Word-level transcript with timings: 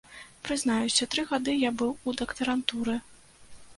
Прызнаюся, 0.47 1.07
тры 1.15 1.25
гады 1.31 1.53
я 1.67 1.71
быў 1.81 1.91
у 2.07 2.17
дактарантуры. 2.23 2.95